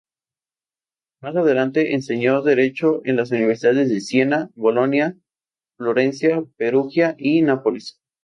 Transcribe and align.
Más 1.21 1.35
adelante 1.35 1.93
enseñó 1.93 2.41
Derecho 2.41 3.03
en 3.05 3.17
las 3.17 3.29
universidades 3.29 3.87
de 3.89 4.01
Siena, 4.01 4.49
Bolonia, 4.55 5.15
Florencia, 5.77 6.43
Perugia 6.57 7.13
y 7.19 7.43
Nápoles. 7.43 7.99